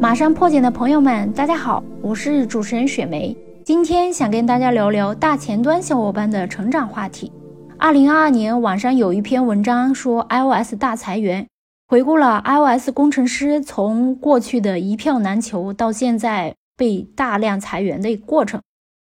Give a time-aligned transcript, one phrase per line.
[0.00, 3.36] 马上破茧的朋友们，大家好，我是主持人雪梅。
[3.64, 7.32] 今天想跟大家聊聊大前端小伙伴的成长话题。
[7.76, 11.48] 二零二二年网上有一篇文章说 iOS 大裁员，
[11.88, 18.60] 回顾了 iOS 工程师从过去的一票难求到现在被大量裁员的一个过程。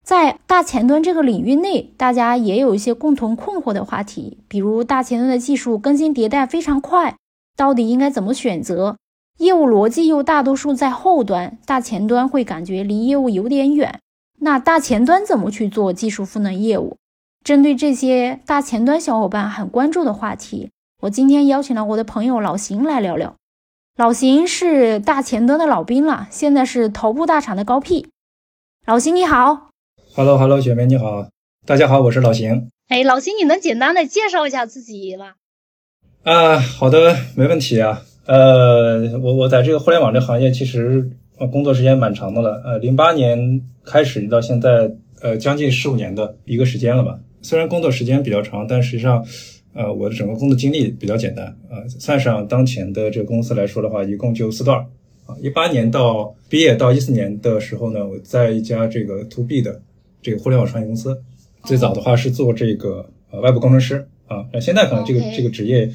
[0.02, 7.16] 在大前端这个领域内，大家也有一些共同困惑的话题，比如大前端的技术更新迭代非常快，
[7.54, 8.96] 到底应该怎么选择？
[9.40, 14.00] 业务逻辑又大多数在后端，大前端会感觉离业务有点远。
[14.40, 16.98] 那大前端怎么去做技术赋能业务？
[17.42, 20.68] 针对这些大前端小伙伴很关注的话题，
[21.00, 23.34] 我今天邀请了我的朋友老邢来聊聊。
[23.96, 28.08] 老邢是大前端的老兵了，现在是头部大厂的高 P。
[28.84, 29.70] 老邢你好
[30.14, 31.28] ，Hello Hello，雪梅你好，
[31.64, 32.68] 大家好，我是老邢。
[32.88, 35.32] 哎，老邢，你能简单的介绍一下自己吗？
[36.24, 38.02] 啊，好的，没问题啊。
[38.30, 41.10] 呃，我我在这个互联网这行业其实
[41.50, 44.88] 工作时间蛮长的了，呃，零八年开始到现在，
[45.20, 47.18] 呃，将近十五年的一个时间了吧。
[47.42, 49.26] 虽然工作时间比较长，但实际上，
[49.74, 54.86] 呃，我的整个工作经历比较简单，呃，算上当前的这个公司来说的话，一共就四段儿。
[55.26, 59.82] 啊，一八年到毕业到一四年的时候呢，我在一家这个 to B 的
[60.22, 61.20] 这个互联网创业公司，
[61.64, 65.90] 最早的话是做这个呃外部工程师啊，那现在可能这个这个职业。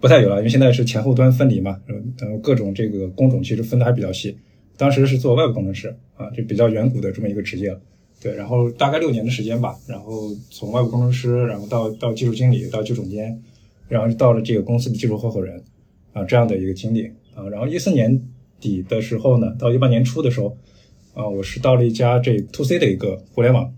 [0.00, 1.80] 不太有了，因为现在是前后端分离嘛，
[2.18, 4.36] 然后各种这个工种其实分的还比较细。
[4.76, 7.74] 当时是做外部工程师啊，就比较远古的这么一个职业。
[8.20, 13.40] 对，然后大概六年的时间吧，然后从外部工程师，然后到到技术经理，到技术总监，
[13.88, 15.62] 然后到了这个公司的技术合伙人
[16.12, 17.48] 啊，这样的一个经历啊。
[17.50, 18.20] 然后一四年
[18.60, 20.56] 底的时候呢，到一八年初的时候
[21.14, 23.72] 啊，我是到了一家这 to C 的一个互联网，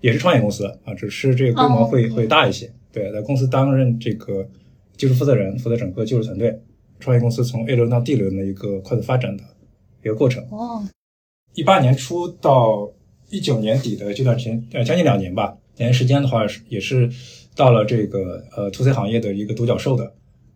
[0.00, 2.72] 也是创业公司啊，只是这个规模会会大一些。
[2.92, 4.48] 对，在公司担任这个。
[4.96, 6.58] 技术负责人负责整个技术团队，
[6.98, 9.44] 创业公司从 A 轮到 D 轮的一个快速发展的
[10.02, 10.42] 一个过程。
[10.50, 10.82] 哦，
[11.54, 12.90] 一八年初到
[13.28, 17.10] 一九年底的这段时间，呃，将近两年吧，两年时间的话，是也是
[17.54, 20.14] 到了这个呃 To C 行业的一个独角兽的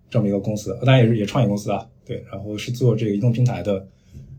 [0.08, 3.86] 这么一个公司，当然也是也创业公司啊，对，然后是做这个移动平台的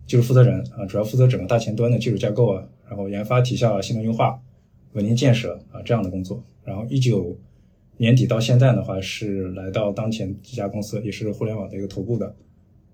[0.07, 4.39] 技术负责人啊，主要负责整个大前端的技术架构啊，然后研发提效、性能优化、
[4.93, 6.43] 稳定建设啊这样的工作。
[6.63, 7.37] 然后一九。
[8.01, 12.35] 年底到现在的话，是来到当前这家公司，也是互联网的一个头部的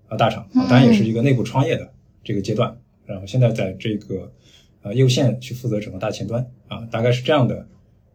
[0.06, 1.90] 啊大厂啊，当然也是一个内部创业的
[2.22, 2.78] 这个阶段。
[3.06, 4.30] 然后现在在这个
[4.82, 7.66] 呃业务线去负责整个大前端啊，大概是这样的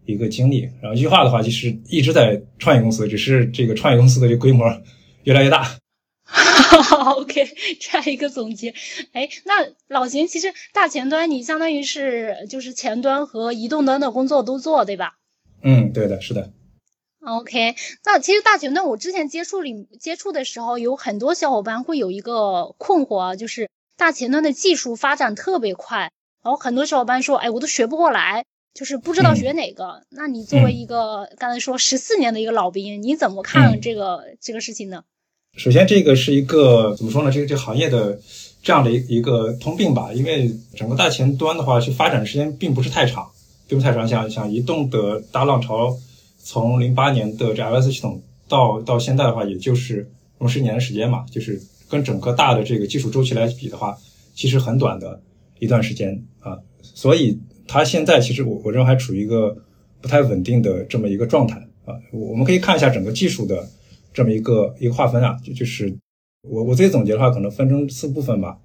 [0.06, 0.70] 一个经历。
[0.82, 4.64] 然后一句话的话，就是一直在创业公司，只是这个创业公司的这个规模
[5.24, 5.76] 越来越大。
[7.18, 7.48] OK，
[7.80, 8.76] 这样一个总结。
[9.14, 15.16] 哎，那老邢其实大前端你相当于是就是前端和移动端的工作都做，对吧？
[15.64, 16.54] 嗯，对的，是的。
[17.26, 26.12] OK，那其实大前端我之前接触里接触的时候，有很多小伙伴会有一个困惑啊，就是大前端的技术发展特别快，
[26.44, 30.02] 然后很多小伙伴说，哎，我都学不过来，就是不知道学哪个。
[30.10, 35.06] 那你作为一个刚才说十四年的一个老兵，你怎么看这个这个事情呢？
[35.56, 37.32] 首先，这个是一个怎么说呢？
[37.32, 38.20] 这个这个行业的
[38.62, 43.32] 这样的一一个通病吧，因为整个大前端的话，去发展时间并不是太长，
[43.66, 44.06] 并不太长。
[44.06, 45.98] 像像移动的大浪潮。
[46.46, 50.08] 从零八年的这 iOS 系统到到现在的话，也就是
[50.42, 51.60] 用十年的时间嘛，就是
[51.90, 53.98] 跟整个大的这个技术周期来比的话，
[54.36, 55.22] 其实很短的
[55.60, 56.60] 一段时间啊。
[56.82, 59.58] 所以它现在其实我我认为还处于一个
[60.02, 61.96] 不太稳定的这么一个状态啊。
[62.12, 63.66] 我们可以看一下整个技术的
[64.14, 65.98] 这么一个一个划分啊，就就是
[66.50, 68.60] 我我自己总结的话，可能分成四部分吧。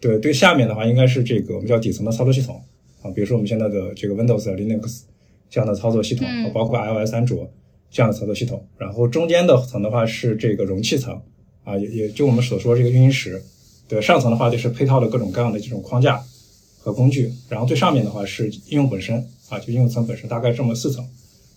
[0.00, 2.62] 对对，下面的话应该是这个我们叫底层的操作系统
[3.02, 5.02] 啊，比如说我们现在的这个 Windows、Linux。
[5.50, 7.50] 这样的操作系统，包括 iOS、安卓
[7.90, 11.20] 这样的操作系统，然后中间的层的话是这个容器层
[11.62, 13.42] 啊，也也就我们所说这个运营时，
[13.86, 16.20] 对，上层的话就是配套的各种各样的这种框架
[16.80, 19.16] 和工具，然后最上面的话是应用本身
[19.48, 21.06] 啊，就应用层本身，大概这么四层。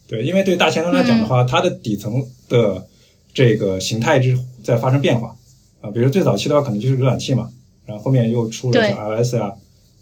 [0.08, 2.88] 对，因为对大前端来讲的话，它的底层的
[3.34, 5.36] 这个形态是在发生变化。
[5.82, 7.50] 啊，比如最早期的话可能就是浏览器嘛，
[7.86, 9.54] 然后后面又出了像 iOS 啊。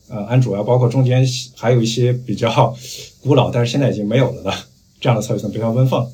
[0.08, 1.26] 呃，安卓啊，包括中间
[1.56, 2.76] 还有一些比较
[3.22, 4.54] 古老，但是现在已经没有了的
[5.02, 6.08] 这样的操作系统，比如像 Win 操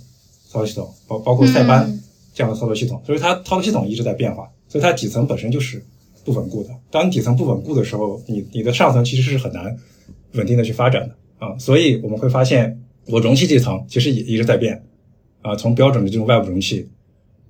[0.59, 1.99] 作系统，包包括塞班
[2.33, 5.83] 这样的操作系统，所以它操作系统一直在变化，所以它底层本身就是
[6.23, 6.69] 不稳固的。
[6.89, 9.77] 当你底层不稳固的时候，你你的上层其实是很难
[10.33, 11.57] 稳定的去发展的啊。
[11.57, 14.81] 所以我们会发现，我容器这层其实也一直在变
[15.41, 16.87] 啊，从标准的这种外部容器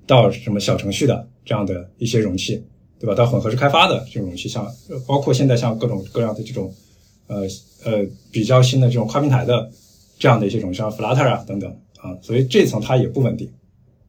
[0.07, 2.63] 到什么小程序的这样的一些容器。
[3.01, 3.15] 对吧？
[3.15, 4.65] 它混合式开发的这种容器，像
[5.07, 6.71] 包括现在像各种各样的这种，
[7.25, 7.41] 呃
[7.83, 9.69] 呃比较新的这种跨平台的
[10.19, 13.51] 这样的一些种，像 Flutter 啊等等啊，所以这层它也不稳定。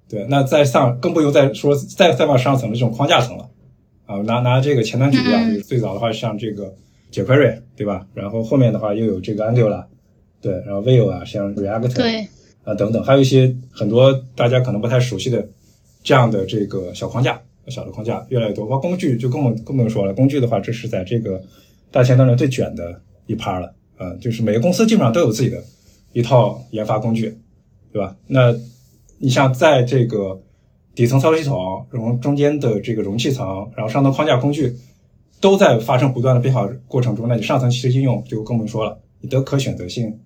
[0.09, 3.49] 对，那再上更不用再说再再往上层的这种框架层了
[4.05, 6.75] 啊，拿拿这个前端举例啊，最早的话像这个
[7.11, 8.07] jQuery 对吧？
[8.13, 9.87] 然后后面的话又有这个 Angular，
[10.43, 12.29] 对，然后 Vue 啊，像 React 对
[12.63, 15.49] 啊等等，还有一些很多大家可能不太熟悉的
[16.03, 18.65] 这样的这个小框架，小的框架越来越多。
[18.67, 21.43] 包括工具就更更不用说了，工具的话，这是在这个
[21.91, 25.63] 大前端里最卷的一趴了啊，就是每个公司基本上都有自己的
[26.13, 27.37] 一套研发工具，
[27.93, 28.17] 对吧？
[28.27, 28.55] 那
[29.19, 30.43] 你像在这个
[30.95, 34.75] 底层操作系统，然后中间的这个容器层，然后上层框架工具，
[35.41, 40.19] 都在发生不断的变化过程中，那你上层其实应用就更不用说了，你的可选择性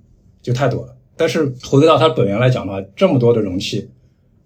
[0.42, 0.96] 就太多了。
[1.16, 3.88] 但是回归到它本源来讲的话，这么多的容器，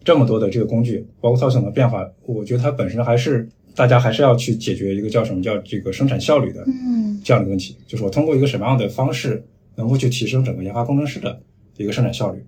[0.02, 9.44] 这么多的这个工具，包括操作系统的变化，我觉得它本身还是大家还是要去解决一个叫什么叫这个生产效率的嗯这样的问题，就是我通过一个什么样的方式
[9.76, 11.41] 能够去提升整个研发工程师的
[11.76, 12.44] 一个生产效率。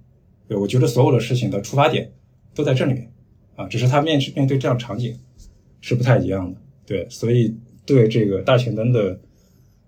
[0.49, 2.11] 对，我觉得所有的事情的出发点
[2.55, 3.11] 都在这里面
[3.55, 5.17] 啊，只是他面面对这样场景
[5.81, 6.59] 是不太一样的。
[6.85, 7.55] 对，所以
[7.87, 9.19] 对这个大前端的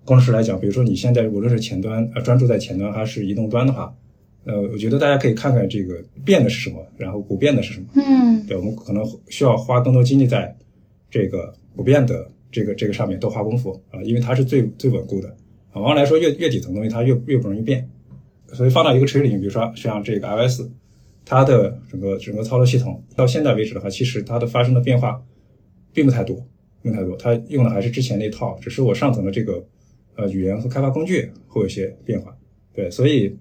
[0.05, 3.95] 工程师来讲，比如说你现在无论是前端啊专注在前端还是移动端的话，
[4.45, 7.87] 呃，我觉得大家可以看看这个变的是什么，然后不变的是什么。
[7.95, 10.55] 嗯对，我们可能需要花更多精力在
[11.11, 15.29] 这个不变的这个这个上面多花功夫啊，因为它是最最稳固的
[15.73, 15.77] 啊。
[15.77, 17.89] 往往来说，越越底层东西它越越不容易变，
[18.53, 20.63] 所以放到一个垂直领域，比如说像这个 iOS，
[21.25, 25.25] 它的整个整个操作系统到现在为止的话，其实它的发生的变化
[25.95, 26.37] 并不太多，
[26.83, 29.65] 并不太多，它用的还是之前那套，只是我上层的这个
[30.17, 32.37] 呃语言和开发工具会有一些变化。
[32.75, 33.35] 对，所以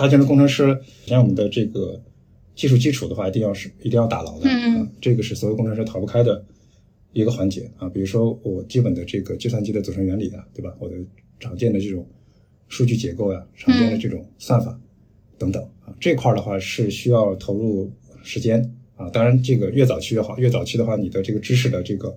[0.00, 2.02] 大建筑工程师像我们的这个
[2.54, 6.42] 技术基础的话，一定要是一定要打牢的，嗯啊这个是所有工程师逃不开的
[7.12, 7.86] 一个环节啊。
[7.90, 10.74] 比如说我基本的这个计算机的组成原理啊，对吧？
[10.78, 10.96] 我的
[11.38, 12.08] 常见的这种
[12.68, 14.80] 数据结构呀、常见的这种算法
[15.36, 17.92] 等等啊，这块儿的话是需要投入
[18.22, 19.10] 时间啊。
[19.10, 22.16] 当然，这个越早期越好，越早期的话，你的这个知识的这个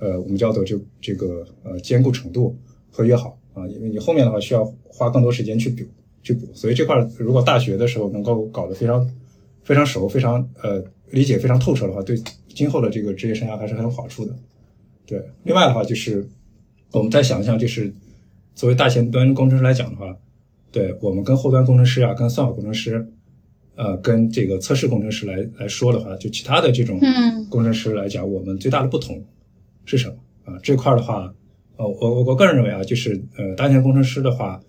[0.00, 2.58] 呃，我们叫做这这个呃坚固程度
[2.90, 5.84] 会越好啊，因为你后面的话需要花更多时间去补
[6.24, 9.08] 去补，所以这块儿如果大学的时候能够搞得非常
[9.62, 12.18] 非常熟、非常呃理解非常透彻的话，对
[12.48, 14.34] 今后的这个职业生涯还是很有好处的。
[15.06, 16.26] 对，另外的话就是
[16.90, 17.92] 我们再想一想，就是
[18.54, 20.16] 作为大前端工程师来讲的话，
[20.72, 23.06] 对我们跟后端工程师啊，跟算法工程师，
[23.76, 29.22] 呃，跟这个测试工程师来来说的话，就其他的这种嗯工程师来讲，我们最大的不同
[29.84, 30.58] 是什么啊？
[30.62, 31.34] 这块儿的话，
[31.76, 34.60] 呃，我我我个人认为啊，就是呃，大前工程师的话，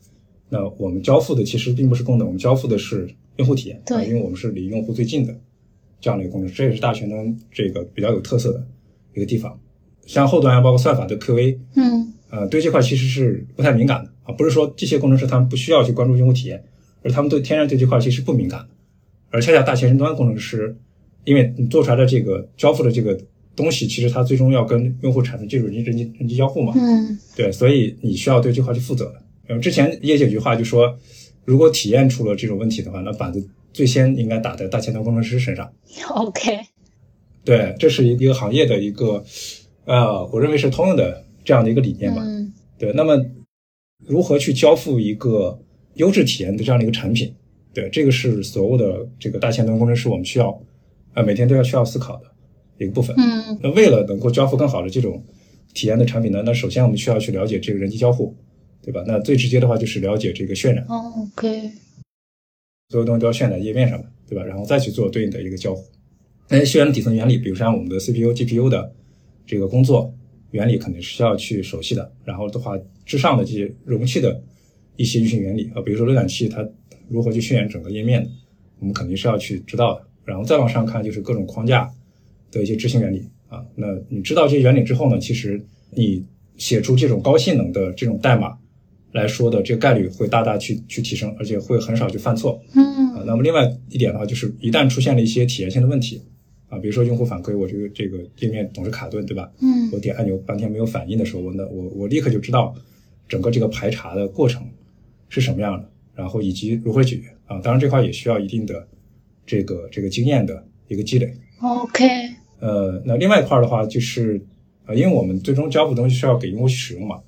[0.55, 5.37] 那我们交付的其实并不是功能，我们交付的是用户体验，对啊，因为我们是离用户最近的
[5.99, 8.65] 这样的一个工程师，这也是大前端这个比较有特色的
[9.13, 9.59] 一个地方。
[10.05, 16.63] 像后端啊，包括算法的 QA，嗯呃，对这块其实是不太敏感的啊，不是说这些工程师他们不需要去关注用户体验，
[17.03, 18.69] 而他们对天然对这块其实不敏感的，
[19.31, 20.77] 而恰恰大前端工程师，
[21.25, 23.19] 因为你做出来的这个交付的这个
[23.57, 29.21] 东西，其实它最终要跟用户产生这种人机人机人机交互嘛，嗯对，所以你需要对这块去负责的。
[29.47, 30.97] 嗯，之前业界有句话就说，
[31.43, 35.71] 如果体验出了这种问题的话，那板子最先应该打在大前端工程师身上。
[36.15, 36.59] OK，
[37.43, 39.23] 对，这是一个行业的一个，
[39.85, 42.21] 呃，我认为是通用的这样的一个理念吧。
[42.23, 43.17] 嗯对，那么
[44.05, 45.57] 如何去交付一个
[45.93, 47.33] 优质体验的这样的一个产品？
[47.73, 50.61] 对，这个是所有的这个大前端工程师我们需要，
[51.13, 52.23] 呃，每天都要需要思考的
[52.77, 53.15] 一个部分。
[53.17, 55.23] 嗯那为了能够交付更好的这种
[55.73, 58.35] 体验的产品呢，那首先我们需要去了解这个人机交互，
[58.85, 59.03] 对吧？
[59.07, 61.71] 那最直接的话就是了解这个渲染，，OK，
[62.89, 64.43] 所有东西都要渲染页面上的，对吧？
[64.45, 65.83] 然后再去做对应的一个交互。
[66.47, 68.93] 那渲染底层原理，比如像我们的 CPU、GPU 的
[69.47, 70.13] 这个工作
[70.51, 72.13] 原理，肯定是需要去熟悉的。
[72.23, 74.39] 然后的话，之上的这些容器的
[74.97, 76.63] 一些运行原理啊，比如说浏览器它
[77.09, 78.29] 如何去渲染整个页面的，
[78.79, 80.05] 我们肯定是要去知道的。
[80.23, 81.91] 然后再往上看，就是各种框架
[82.51, 83.65] 的一些执行原理啊。
[83.75, 86.23] 那你知道这些原理之后呢，其实你
[86.57, 88.55] 写出这种高性能的这种代码
[89.15, 92.61] 来说的，这个概率会大大去去提升，而且会很少去犯错。
[92.75, 96.21] 嗯啊，那么另外一点的话，就是一旦出现了一些体验性的问题，
[96.67, 99.49] 啊，比如说用户反馈我这个这个页面总是卡顿，对吧？
[99.61, 102.75] 嗯我点按钮半天没有反应的时候，我那我我立刻就知道
[103.29, 104.67] 整个这个排查的过程
[105.29, 107.61] 是什么样的，然后以及如何解决啊。
[107.61, 108.85] 当然这块也需要一定的
[109.45, 111.33] 这个这个经验的一个积累。
[111.61, 112.03] ，OK，
[112.59, 114.41] 呃，那另外一块儿的话，就是
[114.85, 117.21] 呃，因为我们最终交付东西是要给用户去使用嘛，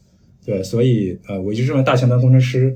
[0.47, 2.73] 对，所以呃，我就认为大前端工程师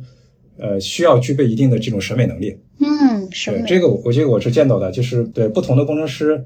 [0.58, 2.58] 呃需要具备一定的这种审美能力。
[2.82, 6.46] 嗯，审，美，这个我我这个我是见到的，就是对不同的工程师，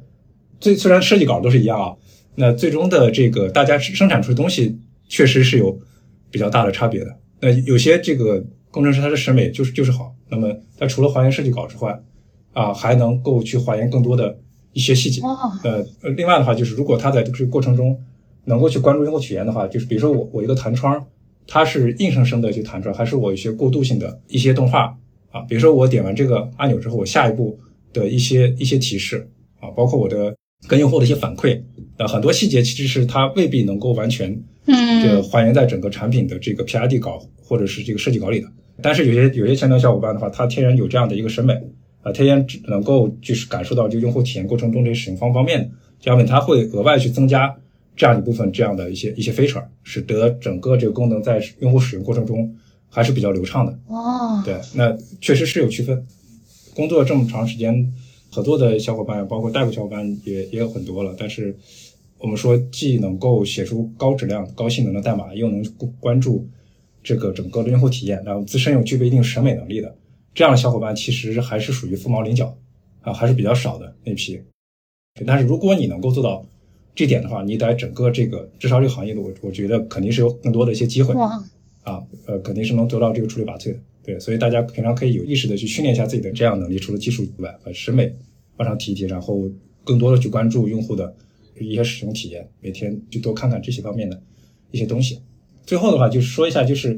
[0.60, 1.96] 最虽然设计稿都是一样啊，
[2.36, 4.78] 那最终的这个大家生产出的东西
[5.08, 5.76] 确实是有
[6.30, 7.08] 比较大的差别的。
[7.40, 12.00] 那有些这个工程师他的审美就是就是好，那么他除了还原设计稿之外，
[12.54, 14.38] 啊，还能够去还原更多的
[14.74, 15.24] 一些细节。
[15.64, 15.84] 呃
[16.16, 18.00] 另外的话就是，如果他在这个过程中
[18.46, 21.04] 能够去关注用户体验的话，就是比如说我我一个弹窗，
[21.48, 24.98] 它是硬生生的就弹出来，还是我一些过渡性的一些动画
[25.32, 25.42] 啊？
[25.42, 27.58] 比如说我点完这个按钮之后，我下一步
[27.94, 30.36] 的一些一些提示啊，包括我的
[30.68, 31.62] 跟用户的一些反馈
[31.98, 38.48] 啊，很多细节其实是它未必能够完全嗯就还原在整个产品的这个 PID 稿或者是这个设计稿里的。
[38.82, 41.54] 但是有些有些前端小伙伴的话，他天然有这样的一个审美
[42.02, 47.56] 啊，天然只能够就是感受到这个用户体验过程中这个使用方方面的，这样呢，他会额外去增加
[47.96, 52.54] 这样一部分这样的一些一些 feature，使得整个这个功能在用户使用过程中
[52.90, 53.80] 还是比较流畅的。
[53.88, 56.06] 哦，对，那确实是有区分。
[56.76, 57.94] 工作这么长时间，
[58.30, 61.16] 合作的小伙伴，包括带过小伙伴也也有很多了。
[61.18, 61.56] 但是
[62.18, 65.64] 我们说，既能够写出高质量、高性能的代码，又能
[66.00, 66.46] 关注
[67.02, 69.96] 这个整个的用户体验，然后自身又具备一定审美能力的
[70.34, 72.58] 这样的小伙伴，其实还是属于凤毛麟角
[73.02, 74.42] 啊，还是比较少的那批。
[75.26, 76.46] 但是如果你能够做到
[76.96, 81.14] 这点的话，你在整个这个至少这个行业的，我我觉得肯定是有更多的一些机会。
[81.14, 81.44] 哇，
[81.84, 83.80] 啊，呃，肯定是能得到这个出类拔萃的。
[84.02, 88.14] 对，所以大家平常可以有意识的去训练一下自己的这样能力，除了技术以外，把审美
[88.58, 89.50] 往上提一提，然后
[89.84, 91.14] 更多的去关注用户的
[91.60, 94.22] 一些使用体验，每天去多看看这些方面的
[94.72, 95.20] 一些东西。
[95.66, 96.94] 最后的话，就是说一下，就是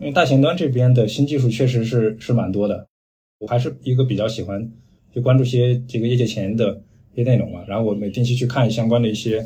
[0.00, 2.86] 因为大前端这边的新技术确实是是蛮多的，
[3.38, 4.70] 我还是一个比较喜欢
[5.14, 9.44] 就关注一些这个业界前沿的一些内容嘛，然后我每定期去看相关的一些。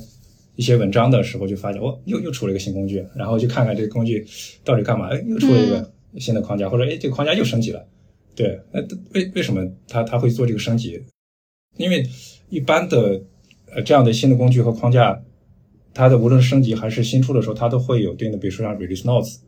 [0.56, 4.24] 一些文章的时候，就发现哦，又又出了一个新工具，然后去看看这个工具
[4.62, 5.08] 到底干嘛？
[5.08, 5.90] 哎，又出了一个
[6.20, 7.84] 新的框架，或者哎，这个框架又升级了。
[8.36, 8.80] 对，那
[9.14, 11.02] 为为什么他他会做这个升级？
[11.76, 12.06] 因为
[12.50, 13.20] 一般的
[13.74, 15.20] 呃这样的新的工具和框架，
[15.92, 19.38] 它的无论是升级还是新出的时候，它都会有对应的，比如说像 release notes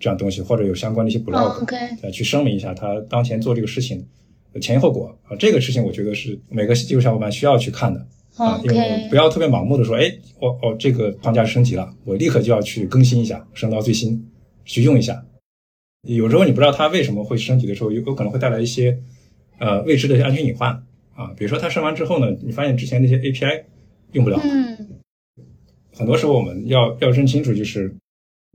[0.00, 1.64] 这样东西，或者有相关的一些 blog，、
[2.02, 4.04] 呃，去声明一下他当前做这个事情的
[4.60, 5.36] 前因后果啊。
[5.36, 8.06] 这个事情我觉得是每个技术小伙伴需要去看的。
[8.36, 14.28] 啊，因为不要特别盲目的说，哎，我哦这个框架升级了，我立刻就要去更新一下，升到最新，
[14.66, 15.24] 去用一下。
[16.02, 18.98] 有时候你不知道它为什么会升级的时候，有有可能会带来一些
[19.58, 20.70] 呃未知的安全隐患
[21.14, 21.32] 啊。
[21.34, 23.62] 比如说它升完之后呢，你发现之前那些 API
[24.12, 24.76] 用不了，嗯
[25.94, 27.88] 很多时候我们要要认清楚，就是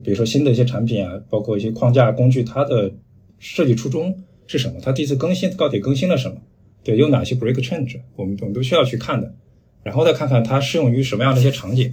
[0.04, 2.94] 比如说新的一些产品啊，包括一些框架工具，它的
[3.40, 4.16] 设计初衷
[4.46, 4.80] 是什么？
[4.82, 6.36] 它第一次更新到底更新了什么？
[6.84, 9.34] 对，有哪些 break change，我们我们都需要去看的。
[9.82, 11.92] 然后再看看它适用于什么样的一些场景。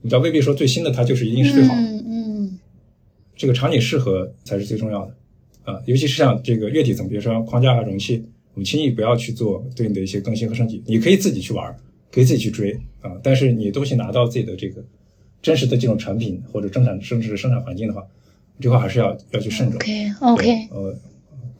[0.00, 2.58] 你倒未必说最新的它就是一定是最好的，嗯嗯
[3.36, 5.14] 这个场景适合才是最重要的
[5.64, 5.80] 啊。
[5.86, 10.82] 尤其是像这个月底层，比如说框架和、容器，我们轻易不要去做对应的一些更新和升级。
[10.86, 11.76] 你可以自己去玩，
[12.10, 14.82] 可以自己去追啊，但是你东西拿到自己的这个
[15.40, 18.04] 真实的这种产品或者生产甚至是生产环境的话，
[18.60, 19.76] 这块还是要要去慎重。
[19.76, 20.96] ，OK OK，呃，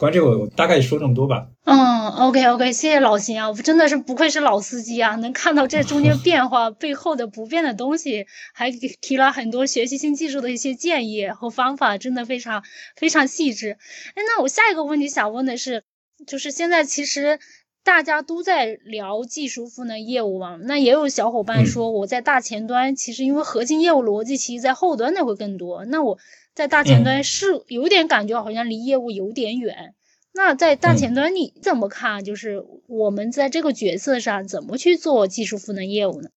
[0.03, 1.47] 关于这个我我大概说这么多吧。
[1.65, 12.65] 嗯，OK OK，谢谢老邢啊，我真的是不愧是老司机啊，能看到这中间变化背后的不变的东西，还给提了很多学习新技术的一些建议和方法，真的非常
[12.97, 13.79] 非常细致。
[14.17, 15.85] 哎，那我下一个问题想问的是，
[16.27, 17.39] 就是现在其实。
[17.85, 26.17] 大家都在聊技术赋能业务嘛，那也有小伙伴嗯说我在大前端，其实因为核心业务逻辑其实在后端的会更多，那我
[26.55, 29.95] 在大前端是有点感觉好像离业务有点远。
[30.35, 32.25] 那在大嗯前端你怎么看？
[32.25, 36.31] 就是我们在这个角色上怎么去做技术赋能业务呢？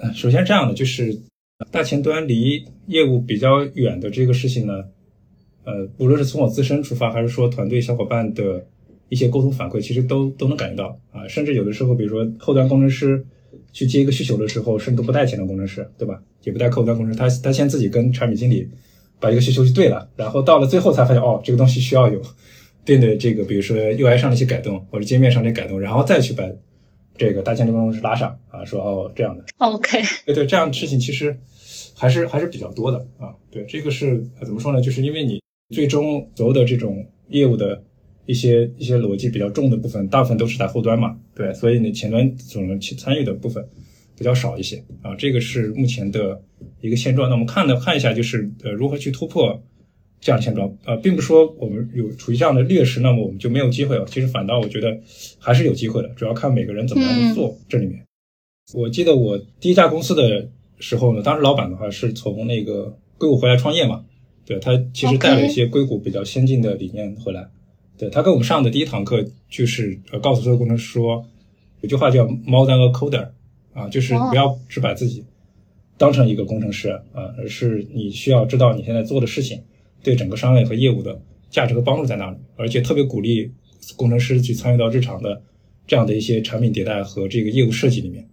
[0.00, 1.18] 嗯首先这样的就是
[1.70, 4.84] 大前端离业务比较远的这个事情呢，
[5.64, 8.66] 呃，无论是从我自身出发，还是说团队小伙伴的
[9.08, 11.26] 一些沟通反馈，其实都都能感觉到啊。
[11.28, 13.24] 甚至有的时候，比如说后端工程师
[13.72, 16.22] 去接一个需求的时候，甚至都不带前端工程师，对吧？
[16.42, 18.68] 也不带客户端工程师，他他先自己跟产品经理
[19.18, 22.20] 把一个需求去对了，然后到了最后才发现，哦，这个东西需要有
[22.84, 26.44] 对应的这个，比如说 UI 上的一些改动，或者界面上的改动，然后再去把
[27.16, 29.44] 这个大前端工程师拉上啊，说哦这样的。
[29.58, 31.36] OK，对对，这样的事情其实
[31.94, 33.34] 还是还是比较多的啊。
[33.50, 34.80] 对，这个是呃怎么说呢？
[34.80, 35.40] 就是因为你
[35.74, 37.82] 最终所有的这种业务的
[38.26, 43.66] 一些一些逻辑比较重的部分，大部分都是在后端嘛，对，所以你前端所能去参与的部分
[44.16, 45.14] 比较少一些啊。
[45.16, 46.40] 这个是目前的
[46.80, 47.28] 一个现状。
[47.28, 49.62] 那我们看的，看一下就是呃如何去突破
[50.20, 54.04] 这样的现状啊、呃，并不是说我们有处于这样的劣势，那么我们就没有机会了。
[54.06, 54.98] 其实反倒我觉得
[55.38, 58.02] 还是有机会的，主要看每个人怎么样去做这里面。
[58.74, 60.48] 我记得我第一家公司的
[60.80, 64.04] 时候呢，当时老板的话是从那个硅谷回来创业嘛，
[64.44, 67.48] 对他其实带了一些硅谷比较先进的理念回来。
[67.96, 71.24] 对他给我们上的第一堂课就是呃告诉所有工程师说，
[71.82, 73.28] 有句话叫 “more than a coder”，
[73.76, 75.22] 啊，就是不要只把自己
[75.98, 79.62] 当成一个工程师啊，而是你需要知道你现在做的事情
[80.02, 83.52] 对整个商业和业务的价值和帮助在哪里，而且特别鼓励
[83.96, 85.42] 工程师去参与到日常的
[85.86, 88.26] 这样的一些产品迭代和这个业务设计里面。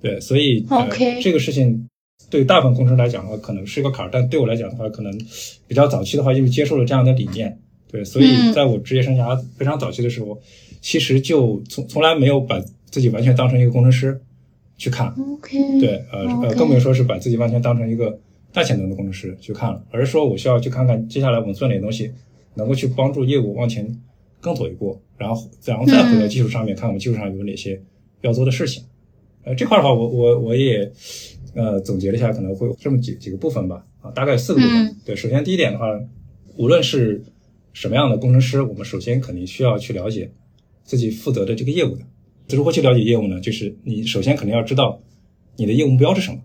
[0.00, 1.88] 对，所以、呃 OK 这个事情
[2.30, 5.12] 对大部分工程师来讲的话，可能是一个坎儿，但对我来讲的话，可能
[5.66, 7.58] 比较早期的话，因为接受了这样的理念，
[7.90, 10.40] 对，所以在我职业生涯非常早期的时候，
[10.80, 14.20] 其实就从从来没有把自己完全当成一个工程师
[14.78, 15.08] 去看。
[15.08, 18.18] OK，对，呃呃，更不用说是把自己完全当成一个
[18.50, 22.10] 大前端的工程师去看了，而是说我需要去看看接下来我们做哪些东西
[22.54, 24.00] 能够去帮助业务往前
[24.40, 27.82] 更走一步，然后然后再回到技术上面，看我们技术上有哪些
[28.22, 28.84] 要做的事情。
[29.44, 30.90] 呃，这块的话，我我我也
[31.54, 34.86] 呃总结了一下，可能会有这么几几个部分吧，啊，大概有四个部分。
[34.86, 35.86] 嗯对，首先第一点的话，
[36.56, 37.22] 无论是
[37.72, 40.30] 什么样的工程师，我们首先肯定需要去了解
[40.84, 42.02] 自己负责的这个业务的。
[42.56, 43.40] 如何去了解业务呢？
[43.40, 45.00] 就是你首先肯定要知道
[45.56, 46.40] 你的业务目标是什么，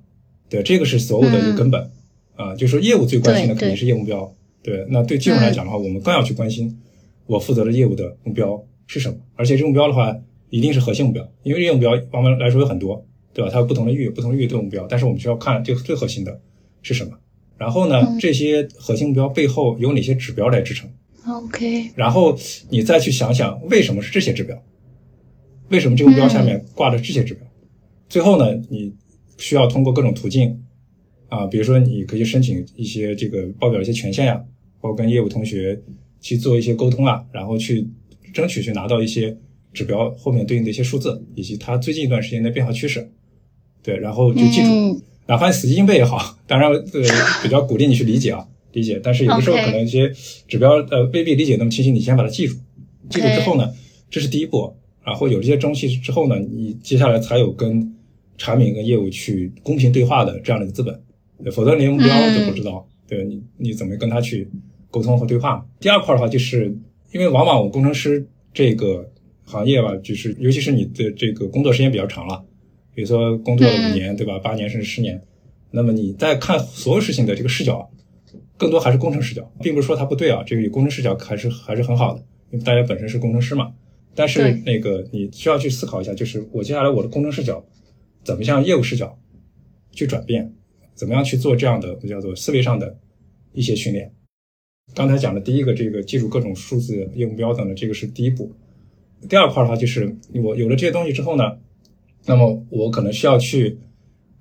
[0.49, 1.89] 对，这个是所有的一个根本
[2.35, 4.85] 啊、就是说业务最关心的肯定是业务目标，对。
[4.89, 6.79] 那对技术来讲的话，我们更要去关心
[7.27, 10.15] 我负责的业务的目标是什么，而且这目标的话
[10.49, 13.51] 一定是核心目标，因为业务目标往往来说有很多，对吧？
[13.51, 16.41] 它有不同的域，不同的域都有目标，但是我们需要看这个最核心的
[16.81, 17.11] 是什么。
[17.55, 20.89] 然后呢，嗯这些核心目标背后有哪些指标来支撑
[21.27, 22.35] ？OK，然后
[22.69, 24.61] 你再去想想为什么是这些指标，
[25.73, 27.43] 为什么这个目标下面挂着这些指标？
[28.07, 28.93] 最后呢，你
[29.39, 30.63] 需要通过各种途径
[31.29, 34.35] 啊，比如说你可以申请一些这个报表一些权限呀、
[34.79, 35.81] 包括跟业务同学
[36.21, 37.89] 去做一些沟通啊，然后去
[38.31, 39.35] 争取去拿到一些
[39.73, 43.09] 指标后面对应的一些数字，以及它最近一段时间的变化趋势。
[43.81, 46.83] 对，然后就记住，嗯哪怕你死记硬背也好， 当然呃
[47.41, 49.01] 比较鼓励你去理解啊，理解。
[49.03, 50.13] 但是有的时候可能一些
[50.47, 52.55] 指标呃未必理解那么清晰，你先把它记住。
[53.09, 53.73] 记住之后呢，
[54.11, 54.71] 这是第一步。
[55.03, 57.93] 然后有这些东西之后呢，你接下来才有跟
[58.37, 60.99] 产品跟业务去公平对话的这样的一个资本。
[61.43, 64.49] 对，否则连目标都不知道，对你你怎么跟他去
[64.89, 65.65] 沟通和对话？
[65.79, 66.73] 第二块的话，就是
[67.11, 69.11] 因为往往我们工程师这个
[69.43, 72.45] 行业吧，就是尤其是你的这个工作时间比较长了，
[72.95, 74.39] 比如说工作了五年，对吧？
[74.39, 75.21] 八年甚至十年，
[75.71, 77.91] 那么你在看所有事情的这个视角，
[78.57, 83.73] 更多还是工程视角，并不是说它不对啊，这个有工程视角还是还是很好的，因为大家本身是工程师嘛。
[84.15, 87.65] 但是那个你需要去思考一下，就是我接下来我的工程视角
[88.23, 89.17] 怎么向业务视角
[89.91, 90.53] 去转变，
[90.93, 92.99] 怎么样去做这样的我叫做思维上的
[93.53, 94.13] 一些训练。
[94.93, 98.53] 刚才讲的第一个，这个记住各种数字、业务目标等的，这个是第一步。
[99.29, 101.57] 第二块的话，就是我有了这些东西之后呢，
[102.25, 103.79] 那么我可能需要去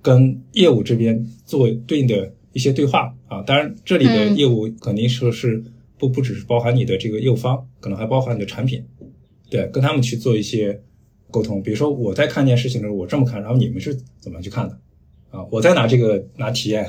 [0.02, 3.40] 跟业务这边做对应的一些对话啊。
[3.42, 5.62] 当然，这里的嗯业务肯定说是
[5.96, 8.84] 不不只是包含你的这个业务方，可能还包含你的产品，
[9.52, 10.80] 对，跟他们去做一些
[11.30, 11.62] 沟通。
[11.62, 14.78] 比如说我在看一件事情的时候，我这么看，然后你们是怎么去看的
[15.30, 15.44] 啊？
[15.50, 16.88] 我在拿这个拿体验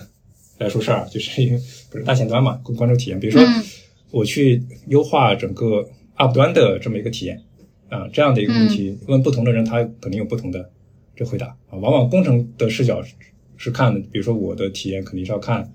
[0.59, 1.59] 来说事儿，就是因为
[1.91, 3.19] 不是大前端嘛，关关注体验。
[3.19, 3.63] 比如说嗯
[4.11, 7.41] 我去优化整个 App 端的这么一个体验
[7.89, 10.71] 啊，这样的一个问题，问不同的人，他肯定有不同的
[11.17, 11.75] 这回答啊。
[11.77, 13.13] 往往工程的视角是
[13.57, 15.69] 是看，比如说我的体验肯定是要看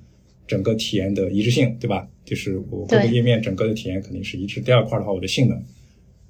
[0.47, 2.09] 整个体验的一致性，对吧？
[2.25, 4.61] 就是我各个页面整个的体验肯定是一致。
[4.61, 5.63] 第二块的话，我的性能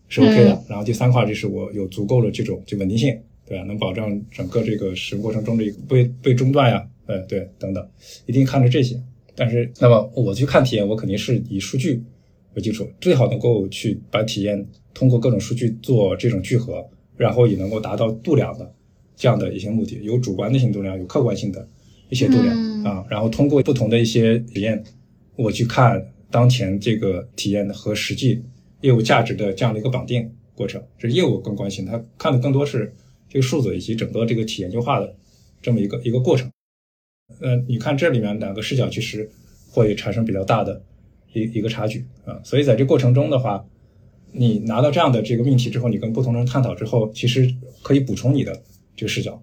[0.09, 0.65] 是 OK 的。
[0.69, 3.17] 然后第三块就是我有足够的这种就稳定性，
[3.47, 3.65] 对吧？
[3.65, 7.89] 能保障整个这个使用过程中的一个不会被中断呀，呃，对，等等，
[8.27, 9.01] 一定看着这些。
[9.35, 12.03] 但是，那么我去看体验，我肯定是以数据
[12.55, 16.85] 为基础，最好能够去把体验通过各种数据做这种聚合，
[17.17, 18.75] 然后也能够达到度量的
[19.15, 21.69] 这样的一些目的，有主观的性度量，有客观性的
[22.09, 23.05] 一些度量、嗯啊。
[23.09, 24.83] 然后通过不同的一些体验，
[25.37, 28.43] 我去看当前这个体验和实际
[28.81, 32.95] 业务价值的这样的一个绑定过程，这是业务更关心，他看的更多是
[33.29, 35.17] 这个数字以及整个这个体验优化的
[35.61, 36.51] 这么一个一个过程。
[37.41, 39.31] 呃，你看这里面两个视角其实
[39.71, 40.83] 会产生比较大的
[41.33, 43.65] 一一个差距啊，所以在这过程中的话，
[44.33, 48.63] 你拿到这样的这个命题之后，你跟不同人探讨之后，其实可以补充你的
[48.97, 49.43] 这个视角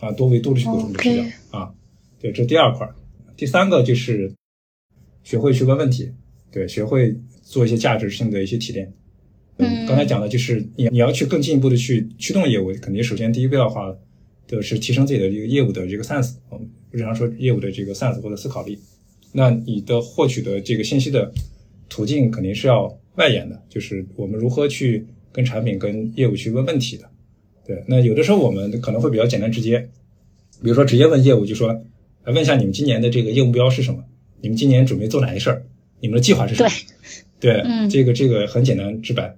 [0.00, 1.22] 啊，多维度的去补充你的视角
[1.58, 1.72] 啊。
[2.20, 2.94] 对，这第二块儿，
[3.36, 4.32] 第三个就是
[5.24, 6.12] 学会去问问题，
[6.50, 7.16] 对，学会
[7.52, 8.90] 做一些价值性的一些提炼。
[9.58, 13.94] 嗯刚才讲的就是你你要去更进一步的去驱动业务，肯定首先第一个要话
[14.48, 18.78] 的是提升自己的这个业务的这个 sense，我们日常说业务的这个 sense 或者思考力。
[19.32, 21.30] 那你的获取的这个信息的
[21.90, 27.08] 途径肯定是要外延的，就是我们如何去跟产品、跟业务去问问题的。
[27.66, 29.78] 对，那有的时候我们可能会比较简单直接，
[30.62, 31.72] 比如说直接问业务，就说，
[32.24, 34.02] 来问一下你们今年的这个业务目标是什么？
[34.40, 35.62] 你们今年准备做哪些事儿？
[36.00, 36.70] 你们的计划是什么？
[37.42, 39.36] 对，嗯这个这个很简单直白。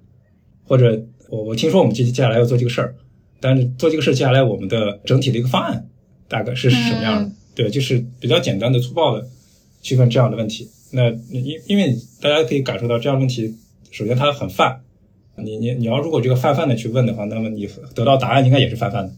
[0.66, 2.94] 或者我我听说我们接接下来要做这个事儿，
[3.40, 5.88] 但是做这个事儿接下来我们的整体的一个方案
[6.28, 7.28] 大概是什么样的？
[7.28, 9.24] 嗯对，就是比较简单的、粗暴的
[9.80, 10.68] 去问这样的问题。
[10.90, 13.54] 那因因为大家可以感受到这样的问题，
[13.90, 14.80] 首先它很泛，
[15.36, 19.12] 你你你要如果这个泛泛的去问的话，那么你得到答案应该也是泛泛的，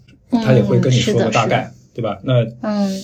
[0.45, 2.21] 他也会跟你说个大概，对吧？
[2.25, 3.03] 那嗯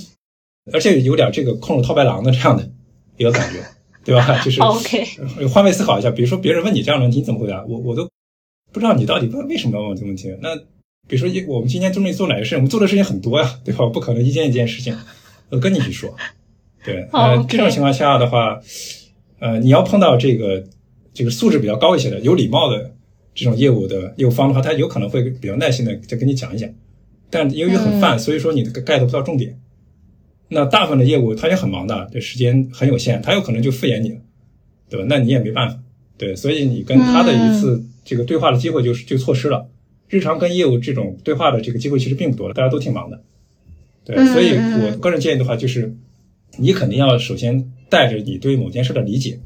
[0.72, 2.70] 而且有点这个空手套白狼的这样的
[3.16, 3.60] 一个感觉，
[4.04, 4.38] 对吧？
[4.44, 5.04] 就是 OK，
[5.52, 7.64] 换位思考一下，比如说别人问你这样的问题，你怎么回答？
[7.66, 8.08] 我我都
[8.72, 10.28] 不知道你到底问为什么要问这个问题。
[10.40, 10.56] 那
[11.08, 13.86] 比如说一我们今天准备做哪些事情，我们做的事情很多呀，对吧？
[13.86, 14.96] 不可能一件一件事情
[15.50, 16.14] 我跟你去说。
[16.84, 18.60] 对，呃，这种情况下的话，
[19.38, 20.64] 呃，你要碰到这个
[21.14, 22.92] 这个素质比较高一些的、有礼貌的
[23.34, 26.68] 这种业务的业务方的话，他有可能会比较耐心的再跟你讲一讲。
[27.30, 29.56] 但由于很泛，所以说你 get 不到重点。
[30.52, 34.20] 那大部分的业务他也很忙的，这时间很有限，他有可能就敷衍你了，
[34.88, 35.06] 对吧？
[35.08, 35.78] 那你也没办法，
[36.18, 39.68] 对，所以你跟他的一次这个对话的机会就是就错失了。
[40.08, 43.22] 日常跟业务这种对话的这个机会其实并不多了，大家都挺忙的，
[44.04, 45.96] 对，所以我个人建议的话就是。
[46.58, 49.40] 你肯定要首先带着你对某件事的理解，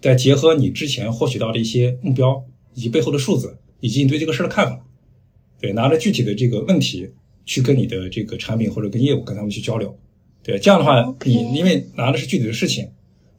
[0.00, 4.80] 再结合你之前获取到的一些目标以及背后的数字，以及你对这个事的看法，
[5.60, 7.10] 对，拿着具体的这个问题
[7.44, 9.94] 去跟你的这个产品或者跟业务跟他们去交流，
[10.42, 12.88] 对，这样的话你因为拿的是具体的事情，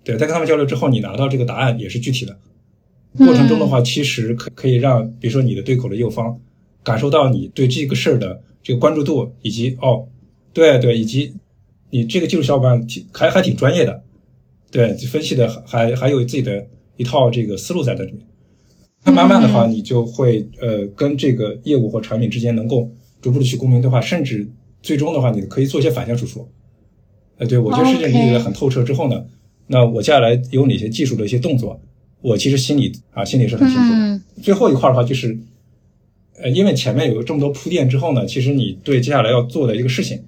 [0.04, 2.38] 对，在跟他们交流之后，你拿到这个答案也是具体的，
[3.18, 6.40] 过程中的话其实可可以让比如说你的对口的业务方
[6.84, 10.08] 感受到你对这个事儿的这个关注度，以及哦，
[10.54, 11.34] 对对，以及。
[11.94, 14.02] 你这个技术小伙伴挺还还挺专业的，
[14.72, 18.26] 对，分析的还还有自己的一套这个思路在这里面。
[19.04, 24.50] 那慢慢的话，你就会呃跟这个业务或产品之间能够逐步的去共鸣对话，甚至
[24.82, 26.50] 最终的话，你可以做一些反向输出。
[27.42, 29.26] 呃，对我觉得事情理解的很透彻之后呢，
[29.66, 31.82] 那我接下来有哪些技术的一些动作，
[32.22, 34.22] 我其实心里啊心里是很清楚的。
[34.44, 35.36] 最后一块的话就是，
[36.40, 40.24] 呃，因为前面有这么多铺垫之后呢，其实你对接下来要做的一个事情。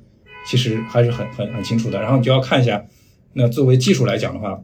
[0.46, 2.86] 其实还是很很很清楚的，然后你就要看一下，
[3.32, 4.62] 那作为技术来讲的话，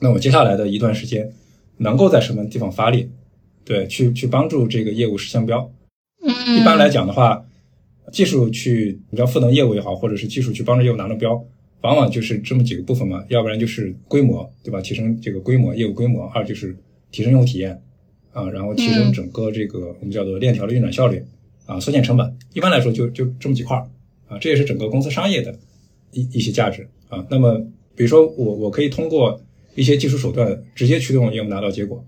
[0.00, 1.32] 那我接下来的一段时间
[1.76, 3.08] 能够在什么地方发力，
[3.64, 5.70] 对，去去帮助这个业务实现标。
[6.24, 7.44] 嗯，一般来讲的话，
[8.10, 11.44] 技术去你要赋能业务也好，或者是技术去帮助业务拿到标，
[11.82, 14.80] 往往就是这么几个部分嘛，要不然就是规模，对吧？
[14.80, 16.76] 提升这个规模，业务规模；二就是
[17.10, 17.82] 提升用户体验，
[18.32, 21.22] 啊，然后提升整个这个我们叫做链条的运转效率，
[21.66, 22.36] 啊，缩减成本。
[22.54, 23.88] 一般来说就就这么几块儿。
[24.28, 25.54] 啊，这也是整个公司商业的
[26.12, 27.22] 一一些价值啊。
[27.28, 27.58] 那么，
[27.94, 29.38] 比如说我我可以通过
[29.74, 32.02] 一些技术手段直接驱动业务拿到结果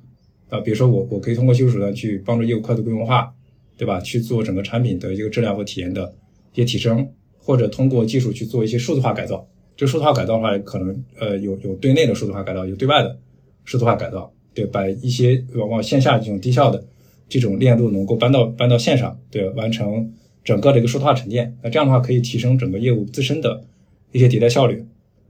[0.48, 0.58] 啊。
[0.60, 3.34] 比如说我我可以通过技术手段去帮助业务快速规模化，
[3.76, 4.00] 对吧？
[4.00, 6.14] 去做整个产品的一个质量和体验的
[6.54, 7.06] 一些提升，
[7.36, 9.46] 或者通过技术去做一些数字化改造。
[9.76, 13.18] 这数字化改造的话，可能呃有有对内的数字化改造，有对外的
[13.64, 16.84] 数字化改造，对，把一些往往线下这种低效的
[17.28, 20.12] 这种链路能够搬到搬到线上，对，完成。
[20.44, 23.64] 整个的一个数字化沉淀，那这样的话可以提升整个业务自身的
[24.12, 24.84] 一些迭代效率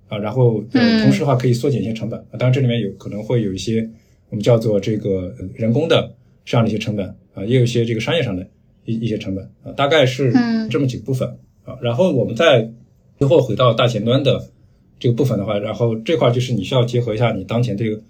[0.09, 2.19] 啊，然后同时的话可以缩减一些成本。
[2.19, 3.89] 啊，当然这里面有可能会有一些
[4.31, 6.13] 我们叫做这个人工的
[6.45, 8.45] 这样的一些成本啊，也有一些这个商业上的
[8.87, 10.33] 一一些成本啊，大概是
[10.69, 11.29] 这么几个部分
[11.63, 12.69] 啊，然后我们再
[13.19, 14.51] 最后回到大前端的
[14.99, 18.01] 这个部分的话，然后这块就是你需要结合一下你当前这个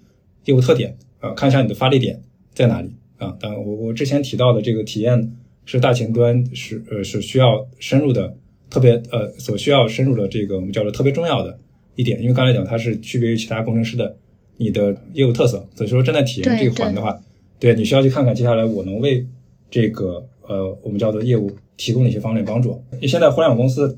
[0.45, 2.21] 业务特点啊，看一下你的发力点
[2.53, 5.31] 在哪里啊，当然我我之前提到的这个体验。
[5.67, 8.37] 是大前端是呃是需要深入的，
[8.69, 11.57] 特别呃所需要深入的这个我们叫做特别重要的
[11.95, 14.15] 一点，因为刚才讲它是区别于其他工程师的
[14.57, 17.19] 你的业务特色，所以说正在体验这一环的话，
[17.57, 19.25] 对你需要去看看接下来我能为
[19.71, 22.79] 这个呃我们叫做业务提供哪些方面帮助。
[22.91, 23.97] 因为现在互联网公司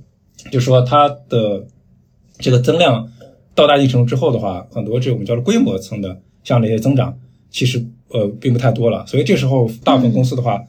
[0.52, 1.65] 就说它的
[2.38, 3.12] 这个增量
[3.54, 7.17] 到达一定程度之后的话，很多这我们叫做规模层的这样的一些增长，
[7.50, 10.63] 其实呃并不太多了，所以这时候大部分公司的话。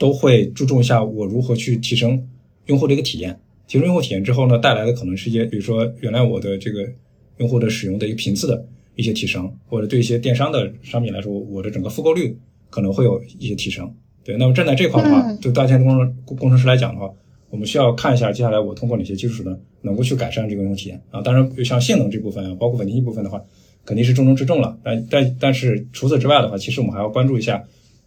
[0.00, 2.26] 都会注重一下我如何去提升
[2.64, 6.88] 用户的一个体验，提升用户体验之后呢，带来的可能是一些，比如说原来我的这个
[7.36, 8.64] 用户的使用的一个频次的
[8.96, 12.34] 一些提升，或者对一些电商的商品来说，我的整个复购率
[12.70, 13.94] 可能会有一些提升。
[14.24, 17.10] 对，那么站在这块的话，对大前端工工程师来讲的话，
[17.50, 21.20] 我们需要看一下接下来我通过哪些技术手段能够去改善这个用户体验啊。
[21.20, 23.42] 当然，像性能这部分啊，包括稳定性部分的话，
[23.84, 24.78] 肯定是重中之重了。
[24.82, 27.62] 但但但是除此之外的话，其实我们还要关注一下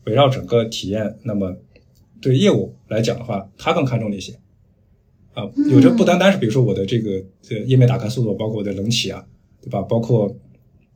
[0.05, 1.55] 围绕整个体验，那么。
[2.21, 4.31] 对业务来讲的话，他更看重哪些？
[5.33, 9.21] 啊，有着不单单是比如说我的这个呃页面打开速度，包括我的冷启啊，
[9.61, 9.81] 对吧？
[9.81, 10.33] 包括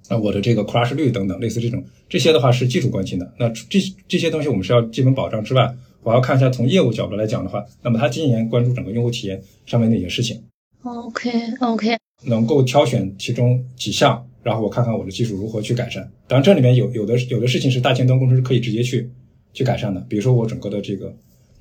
[0.07, 3.29] 啊我的这个 crash 率等等，类似这种这些的话是技术关心的。
[3.37, 5.69] 那这这些东西我们是要基本保障之外，
[6.07, 10.41] 我要看一下从业务角度来讲的话，那么他今年关注整个用户体验上面那些事情。
[10.83, 16.09] OK OK，能够挑选其中几项，然后我看看我的技术如何去改善。
[16.25, 19.11] 当然这里面有有的有的事情是大前端工程师可以直接去。
[19.53, 21.11] 去改善的，比如说我整个的这个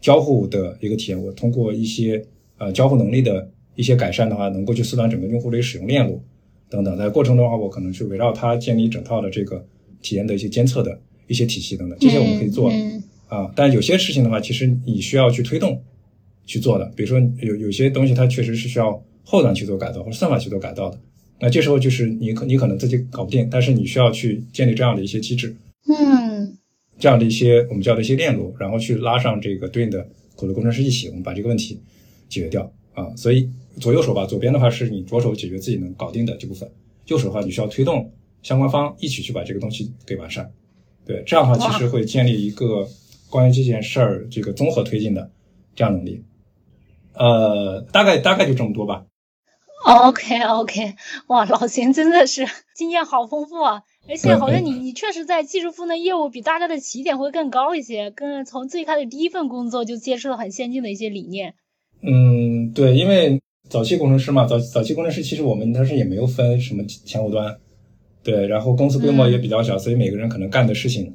[0.02, 2.22] 交互的一个体验，我通过一些
[2.58, 6.22] 呃交互能力的一些改善的话，能够去缩短整个用户的使用链路
[6.68, 6.98] 等等。
[6.98, 9.64] 在过程中的话，我可能去围绕它建立整套的这个
[10.02, 12.70] 体验的一些监测的一些体系等等，这些我们可以做
[13.28, 13.50] 啊。
[13.54, 15.82] 但有些事情的话，其实你需要去推动
[16.44, 20.98] 去做的，比如说有有些东西它确实是需要后端去做改造或者算法去做改造的。
[21.38, 25.54] 那这时候就是你可你可能自己搞不定，但是你需要去建立这样的一些机制，
[25.86, 26.56] 嗯，
[26.98, 31.78] 这样的一些我们叫的一些链路，然后去拉上这个对应的口的工程师一起，我们把这个问题
[32.28, 33.14] 解决掉啊。
[33.16, 36.66] 所以左右手吧，左边的话是你着手解决自己能搞定的这部分，
[37.08, 38.10] 右手的话你需要推动
[38.42, 40.50] 相关方一起去把这个东西给完善。
[41.04, 42.88] 对，这样的话其实会建立一个
[43.30, 45.30] 关于这件事儿这个综合推进的
[45.74, 46.24] 这样能力。
[47.14, 49.06] 呃，大概大概就这么多吧。
[49.84, 50.94] OK OK，
[51.28, 53.82] 哇，老钱真的是经验好丰富啊！
[54.08, 61.54] 而且好像你你确实在技术赋能业务比大家的起点会更高一些，更从最开始第一份工作就接触了很先进的一些理念。
[62.02, 67.56] 嗯，对，因为早期工程师嘛，早早期工程师其实我们当时也没有分什么前后端，
[68.22, 71.12] 对，然后公司规模也比较小，所以每个人可能干的事情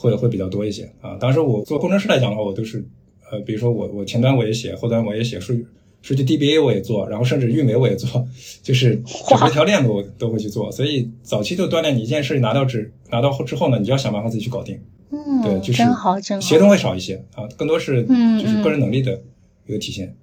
[0.00, 1.16] 会会比较多一些啊。
[1.20, 2.84] 当时我做工程师来讲的话，我都是
[3.30, 5.66] 呃，比如说我我前端我也写，后端我也写数据。
[6.02, 8.26] 数据 DBA 我也做，然后甚至运维我也做，
[8.62, 8.96] 就是
[9.28, 10.72] 整个条链路都会去做。
[10.72, 14.80] 所以早期就锻炼你一件事拿到之拿到后之后呢，你就要想办法自己去搞定。
[15.10, 15.82] 嗯，对，就是。
[16.40, 19.20] 协同会少一些啊，更多是就是个人能力的
[19.66, 20.16] 一个体现。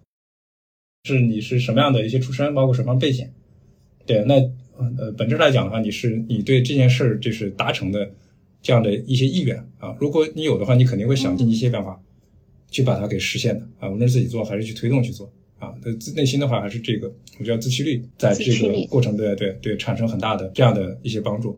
[1.03, 3.27] 是你是什么样的一些出身，包括什么样背景？
[4.07, 4.33] 对，那
[4.79, 8.09] 呃本质来讲的话，你是你对这件事就是达成的
[8.67, 9.95] 这样的一些意愿啊。
[9.97, 11.97] 如果你有的话，你肯定会想尽一切办法
[12.69, 15.31] 去把它给实现的啊，无论是自己做还是去推动去做。
[15.57, 21.57] 啊，的自内心的话还是这个，我觉得自驱力在这个过程对对对产生很大的这样的一些帮助。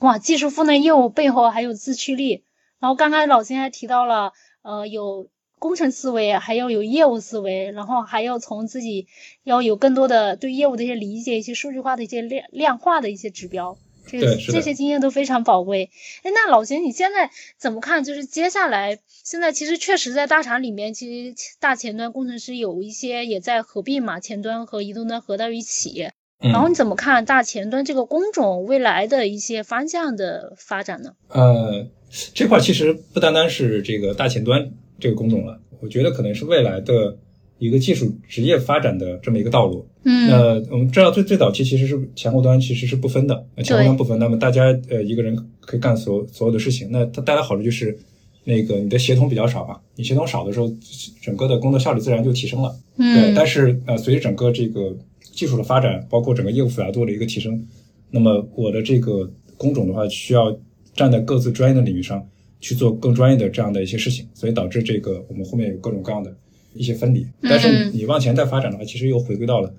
[0.00, 2.42] 哇，技术赋能业务背后还有自驱力。
[2.80, 9.06] 然后刚刚老秦还提到了，呃，有工程思维，还要有业务思维，然后还要从自己
[9.44, 13.78] 要有更多的对业务的一些理解，一些数据化的一些量量化的一些指标。
[14.08, 15.90] 这这些经验都非常宝贵。
[16.22, 18.02] 哎，那老秦，你现在怎么看？
[18.04, 26.08] 就是接下来，现在其实确实在大厂里面，其实大前端工程师有一些也在合并嘛，前端和移动端合到一起。
[26.40, 31.12] 然后你怎么看大前端这个工种未来的一些方向的发展呢？
[31.28, 31.86] 呃，
[32.32, 37.18] 这块其实不单单是这个大前端这个工种了，我觉得可能是未来的。
[37.58, 47.98] 一个技术职业发展的这么一个道路，嗯，那我们知道最最早期其实是前后端其实是不分的，前后端不分，那么大家呃一个人可以干所所有的事情，那它带来好处就是
[48.44, 50.72] 那个你的协同比较少嘛，你协同少的时候，
[51.20, 57.66] 整个的工作效率自然就提升了，嗯，对，但是呃随着整个这个技术的发展，包括整个业务复杂度的一个提升，
[58.10, 60.56] 那么我的这个工种的话需要
[60.94, 62.24] 站在各自专业的领域上
[62.60, 66.32] 去做更专业的这样的一些事情，所以导致这个我们后面有各种各样的。
[66.78, 69.74] 一些分离，但是你往前再发展的话，其实又回归到了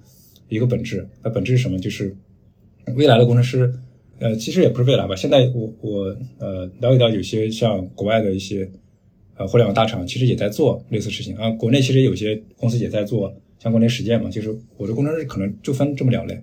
[0.50, 1.08] 一个本质。
[1.24, 1.80] 那本质是什么？
[1.80, 2.16] 就是
[2.96, 3.74] 未来的工程师，
[4.20, 5.16] 呃，其实也不是未来吧。
[5.16, 8.70] 现在我我呃了解到有些像国外的一些
[9.38, 11.50] 呃互联网大厂，其实也在做类似事情啊。
[11.52, 14.30] 国内其实有些公司也在做相关的实践嘛。
[14.30, 16.38] 就是我的工程师可能就分这么两类，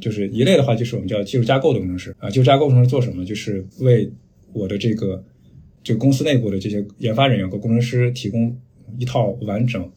[0.00, 2.28] 就是一类的话就是我们叫技术架构的工程师啊。
[2.28, 3.24] 技术架构工程师做什么？
[3.24, 4.10] 就是为
[4.52, 5.24] 我的这个
[5.82, 8.54] 这个公司内部的这些研发人员和工程师提供。
[8.98, 9.90] 一套完整、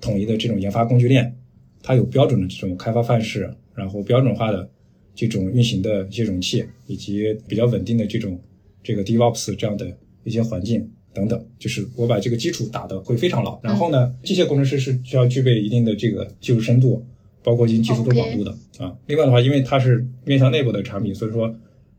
[0.00, 1.36] 统一的这种研发工具链，
[1.82, 4.68] 它有标准的这种开发范式，然后标准化的
[5.14, 8.38] 这种运行的一些容器，以及比较稳定的这种
[8.82, 9.86] 这个 DevOps 这样的
[10.24, 11.46] 一些环境等等。
[11.58, 13.58] 就是我把这个基础打得会非常牢。
[13.62, 17.04] 然后呢，机械工程师是需要具备一定的这个技术深度，
[17.42, 18.96] 包括一些技术多广度的啊。
[19.06, 21.54] 另外的话，因为它是面向内部的产品，所以说，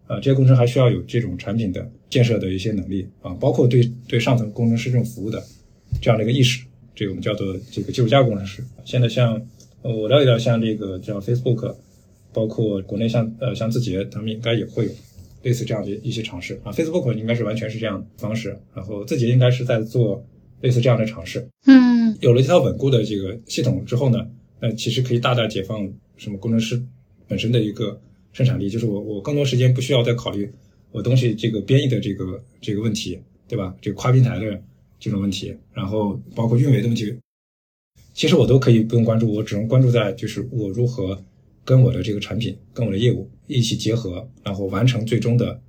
[0.08, 5.44] 呃，这些工程还需要有这种产品的建设的一些能力啊，包括对对上层工程师这种服务的。
[6.02, 8.64] 这样的一个意识，这个我们叫做这个技术加工程师。
[8.84, 9.40] 现在像
[9.84, 11.76] 呃，我了解到像这个叫 Facebook，
[12.34, 14.92] 包括国内像呃像字节，他们应该也会有
[15.44, 16.72] 类似这样的一些尝试啊。
[16.72, 20.26] Facebook 应该是完全是这样方式，然后字节应该是在做
[20.62, 21.48] 类似这样的尝试。
[21.68, 24.28] 嗯，有了一套稳固的这个系统之后呢，
[24.60, 25.88] 那其实可以大大解放
[26.18, 26.82] 什么工程师
[27.28, 28.00] 本身的一个
[28.34, 30.52] 生产力，就是我我更多时间不需要再考虑
[30.92, 33.76] 我东西这个编译的这个这个问题，对吧？
[33.80, 34.62] 这个跨平台的。
[35.02, 37.18] 这种问题，然后包括运维的问题，
[38.14, 41.20] 其实我都可以不用关注，我只能关注在就是我如何
[41.66, 45.60] 跟我的这个产品、跟我的业务一起结合，然后完成最终的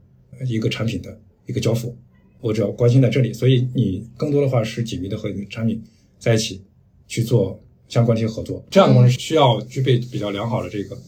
[0.46, 1.96] 一个产品的一个交付。
[2.42, 5.82] 我只要关心在这里，所以你更多的话是紧密的和你的产品
[6.18, 6.60] 在一起
[7.08, 8.62] 去做相关的一些合作。
[8.70, 10.98] 这样的工程师需要具备比较良好的这个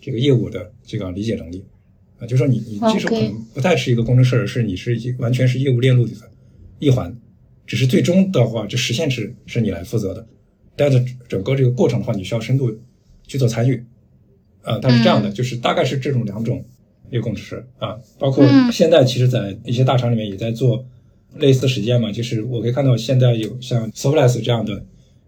[0.00, 1.62] 这个业务的这个理解能力
[2.18, 6.12] 啊，就说你你其实可能不再是一个工程师，而是你是一完全是业务链路的
[6.78, 7.14] 一环。
[7.66, 10.26] 只是最终的话，这实现是是你来负责的，
[10.76, 12.76] 但是整个这个过程的话，你需要深度
[13.26, 13.82] 去做参与，
[14.62, 16.64] 啊，它是这样的，就是大概是这种两种
[17.10, 20.84] 一个工程师啊，包括现在其实，在一些大厂里面也在做
[21.36, 24.84] 类似实践嘛，就是我可以看到现在有像 Serverless 这样的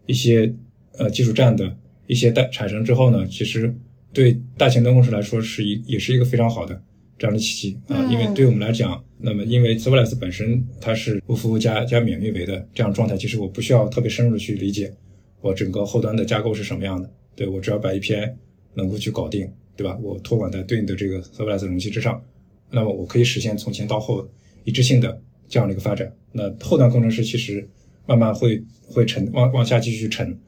[0.07, 0.55] 一些
[0.99, 3.75] 呃技术站的一些带产生之后呢，其实
[4.13, 6.83] 对大前端公司来说是一也是一个非常好的
[7.19, 14.93] 这样的契机啊，因为对我们来讲，那么因为 Serverless 本身它是无服务加加免运维的这样状态，其实我不需要特别深入的去理解
[15.41, 18.35] 我整个后端的架构是什么样的，对我只要把 API
[18.75, 19.97] 能够去搞定，对吧？
[20.03, 22.23] 我托管在对应的这个 Serverless 容器之上，
[22.71, 24.29] 那么我可以实现从前到后
[24.65, 26.13] 一致性的这样的一个发展。
[26.33, 27.67] 那后端工程师其实
[28.07, 30.39] 慢慢会会沉往往下继续沉。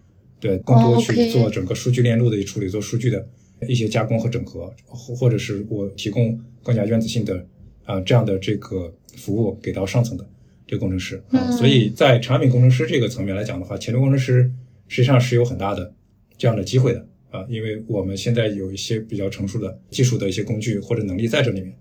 [0.40, 3.26] 对，更多去做整个数据链路的一处理，做数据的
[3.66, 7.46] 一些加工和整合，或或者是我提供更加原子性的
[7.84, 10.28] 啊这样的这个服务给到上层的
[10.66, 11.22] 这个工程师。
[11.30, 14.50] 啊，所以在产品工程师这个层面来讲的话，前端工程师
[14.86, 15.92] 实际上是有很大的
[16.36, 21.74] 这样的机会的啊，因为我们现在有一些比较成熟的技术的一些工具或者能力在这里面，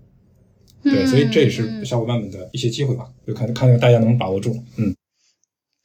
[0.82, 4.94] 对，所以这也是小伙伴们的一些机会吧，就看看大家能把握住，嗯。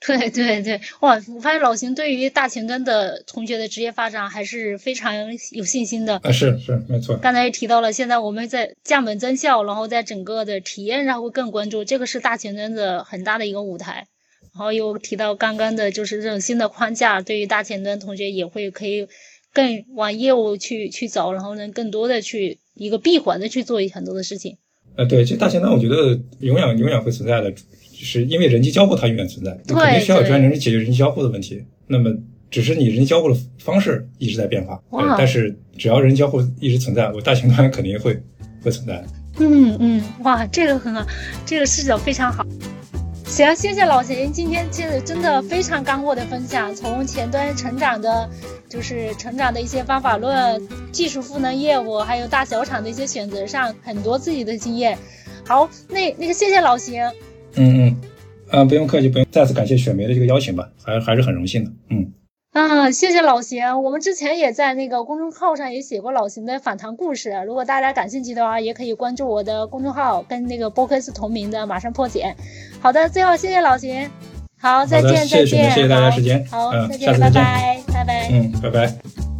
[0.05, 1.15] 对 对对，哇！
[1.33, 5.13] 我发现老邢对于大前端的同学的职业发展还是非常
[5.51, 6.17] 有信心的。
[6.23, 7.15] 啊，是是没错。
[7.17, 14.07] 刚才也提到了，现在我们在降本增效，然后在整个的体验上会更关注，这个是大前端的很大的一个舞台。
[14.53, 19.07] 然后又提到刚刚的就是这种新的框架，对于大前端同学也会可以
[19.51, 24.57] 更往业务去去走，然后能，更多的去一个闭环的去做很多的事情。
[24.95, 27.51] 呃，对，这大前端我觉得永远永远会存在的。
[28.03, 31.63] 是因为人机交互它永远存在，你肯定需要有专人解决人机交互的问题。
[31.87, 32.13] 那么，
[32.51, 34.79] 只是你人机交互的方式一直在变化。
[35.17, 38.21] 但是只要人机交互一直存在，我大前端肯定会
[38.63, 39.03] 会存在。
[39.39, 41.03] 嗯嗯，哇，这个很好，
[41.45, 42.45] 这个视角非常好。
[43.25, 48.29] 行，谢谢老邢，今天其实真的非常干货的分享，从前端成长的，
[48.69, 50.61] 就是成长的一些方法论、
[50.91, 54.95] 技术赋能业务，还有大小厂的一些选择上，很多自己的经验。
[55.45, 57.11] 好，那那个谢谢老邢。
[57.55, 57.95] 嗯嗯，
[58.49, 59.27] 啊，不用客气，不用。
[59.31, 61.71] 再次感谢雪梅的这个邀请吧，还还是很荣幸的。
[61.89, 62.11] 嗯，
[62.51, 63.83] 啊，谢谢老邢。
[63.83, 72.35] 我们之前也在那个公众号上也写过老邢的访谈故事，如果大家感兴趣的话，也可以关注我的公众号，跟那个播客是同名的，马上破解。
[72.79, 74.09] 好的，最后谢谢老邢。
[74.59, 75.47] 好，再见，再见。
[75.47, 76.45] 谢谢大家时间。
[76.45, 78.29] 好，再见，拜拜，拜拜。
[78.31, 79.32] 嗯，拜拜。